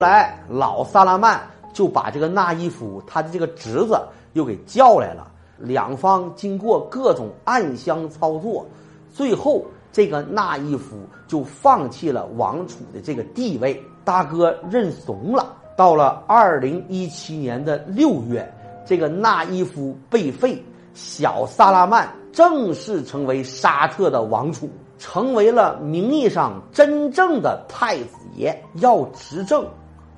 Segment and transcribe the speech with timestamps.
[0.00, 1.42] 来，老萨拉曼
[1.74, 4.00] 就把这个纳伊夫他的这个侄子
[4.32, 5.30] 又给叫来了。
[5.58, 8.64] 两方经过各种暗箱操作，
[9.12, 10.96] 最后这个纳伊夫
[11.28, 15.54] 就放弃了王储的这个地位，大哥认怂了。
[15.76, 18.50] 到了二零一七年的六月，
[18.86, 20.64] 这个纳伊夫被废，
[20.94, 24.66] 小萨拉曼正式成为沙特的王储，
[24.98, 28.64] 成为了名义上真正的太子爷。
[28.76, 29.62] 要执政。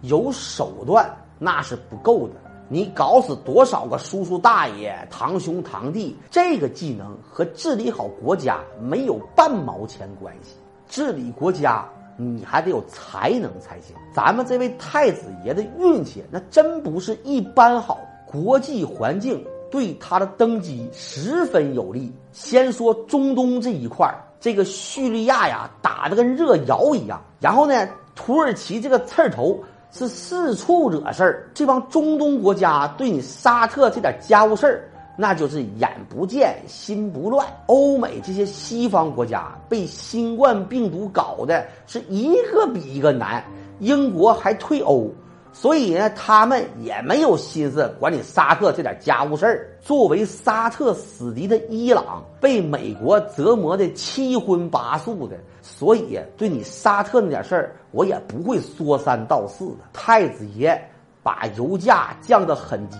[0.03, 1.09] 有手段
[1.39, 2.35] 那是不够的，
[2.68, 10.57] 你搞死多少个叔叔大爷、堂兄堂弟，这个技能和治理好国家没有半毛钱关系。
[10.89, 13.96] 治理国家你还得有才能才行。
[14.13, 22.13] 咱们这位太子爷的运气那真不是一般好，国际环境对他的登基十分有利。
[22.32, 29.63] 先说中东这一块这个叙利亚呀打得跟热窑一样，然后呢，土耳其这个刺头。
[29.93, 34.83] 是四处惹事儿，这帮中东国家对你沙特这点家务事儿，
[35.19, 37.47] 那就是眼不见心不乱。
[37.66, 43.44] 欧美这些西方国家被新冠病毒搞的是一个比一个难，
[43.81, 45.11] 英国还退欧。
[45.55, 49.69] 所以呢，他们也没有心思管你沙特这点家务事儿。
[49.83, 59.78] 作为沙特死敌的伊朗，被美国折磨的七荤八素的，所以对你沙特那点事儿，我也不会说三道四的。
[59.92, 60.81] 太子爷
[61.22, 62.97] 把油价降得很低，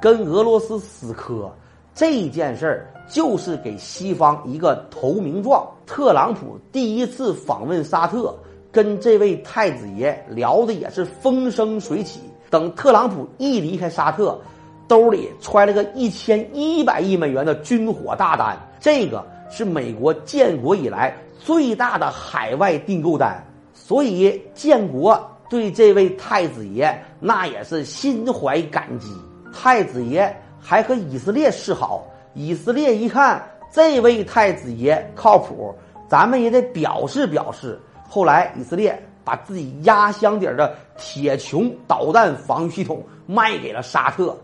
[0.00, 1.52] 跟俄罗斯死磕，
[1.94, 5.64] 这件事儿就是给西方一个投名状。
[5.86, 8.34] 特朗普第一次访问沙特。
[8.72, 12.20] 跟这位太子爷聊的也是风生水起。
[12.48, 14.40] 等特朗普一离开沙特，
[14.88, 23.46] 兜里揣了个一千一百亿美元的军火大单，这个是美国建国以来最大的海外订购单。
[23.74, 29.08] 所以建国对这位太子爷那也是心怀感激。
[29.52, 35.74] 太子爷还和以色列示好，以色列一看这位太子爷靠谱，
[36.08, 37.78] 咱们也得表示表示。
[38.14, 44.36] 后来，以色列把自己压箱底儿的铁穹导弹防御系统卖给了沙特，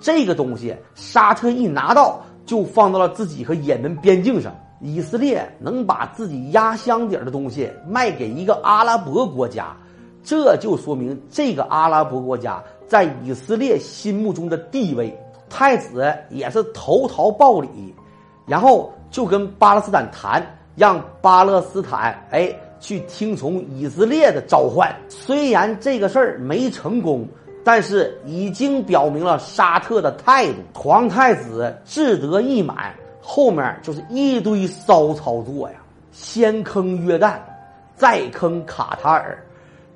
[0.00, 4.52] 这个东西沙特一拿到就放到了自己和也门边境上。
[4.80, 9.76] 以色列能把自己压箱底儿的东西卖给一个阿拉伯国家，
[10.24, 15.16] 这就说明这个阿拉伯国家在以色列心目中的地位。
[15.48, 17.94] 太子也是投桃报李，
[18.44, 20.44] 然后就跟巴勒斯坦谈，
[20.74, 22.52] 让巴勒斯坦哎。
[22.84, 27.26] 去听从以色列的召唤，虽然这个事儿没成功，
[27.64, 30.58] 但是已经表明了沙特的态度。
[30.74, 35.76] 皇太子志得意满，后面就是一堆骚操作呀，
[36.12, 37.38] 先坑约旦，
[37.96, 39.42] 再坑卡塔尔，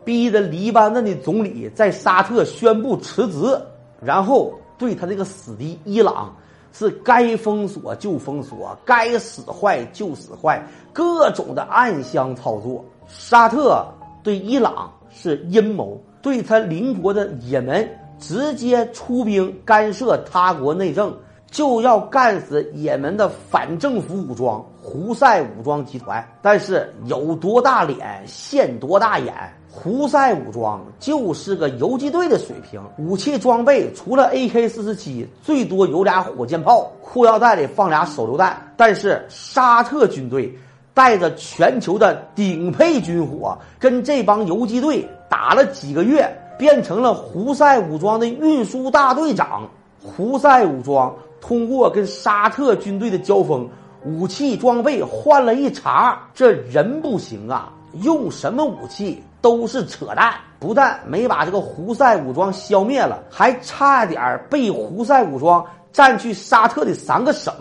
[0.03, 3.55] 逼得黎巴嫩的总理在沙特宣布辞职，
[4.01, 6.35] 然后对他这个死敌伊朗。
[6.73, 10.63] 是该封锁就封锁，该使坏就使坏，
[10.93, 12.85] 各种的暗箱操作。
[13.07, 13.85] 沙特
[14.23, 21.17] 对伊朗是阴谋，对他邻国的也门直接出兵干涉他国内政，
[21.51, 26.27] 就要干死也门的反政府武装胡塞武装集团。
[26.43, 29.35] 但是有多大脸现多大眼。
[29.71, 38.61] 胡塞武装就是个游击队的水平，武器装备除了 AK 四十七，最多有俩火箭炮，裤腰带里放俩手榴弹。
[38.77, 40.53] 但是沙特军队
[40.95, 49.69] 带着全球的顶配军火，跟这帮游击队打了几个月，变成了胡塞武装的运输大队长。
[50.03, 53.69] 胡塞武装通过跟沙特军队的交锋，
[54.05, 57.73] 武器装备换了一茬，这人不行啊，
[58.03, 59.23] 用什么武器？
[59.41, 67.55] 都是扯淡，不但没把这个胡塞武装消灭了，还差点被胡塞武装占去沙特的三个省。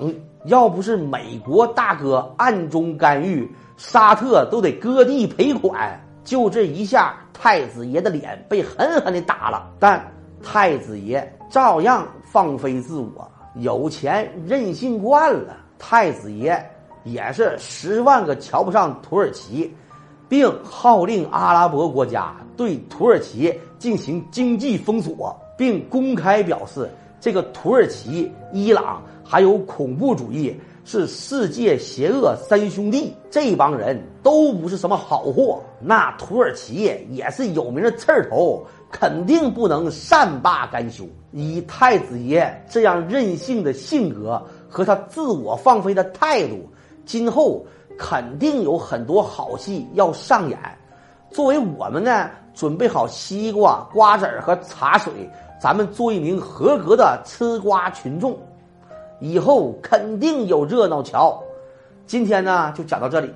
[0.46, 6.04] 要不是美国大哥暗中干预，沙特都得割地赔款。
[6.24, 9.70] 就这一下，太子爷的脸被狠狠的打了。
[9.80, 10.04] 但
[10.44, 13.30] 太子爷照样放飞自我，
[13.60, 15.58] 有钱任性惯了。
[15.80, 16.60] 太子爷
[17.04, 19.74] 也是十万个瞧不上土耳其。
[20.30, 26.90] 并号令阿拉伯国家对土耳其进行经济封锁，并公开表示，
[27.22, 30.54] 这个土耳其、伊朗还有恐怖主义
[30.88, 35.62] 是世界邪恶三兄弟，这帮人都不是什么好货。
[35.82, 41.04] 那土耳其也是有名的刺儿头，肯定不能善罢甘休。
[41.34, 46.66] 以太子爷这样任性的性格和他自我放飞的态度，
[47.06, 47.66] 今后。
[48.00, 50.60] 肯定有很多好戏要上演。
[51.32, 55.12] 作为我们呢，准备好西瓜、瓜子儿和茶水，
[55.60, 58.38] 咱们做一名合格的吃瓜群众，
[59.20, 61.42] 以后肯定有热闹瞧。
[62.06, 63.32] 今天呢，就讲到这里。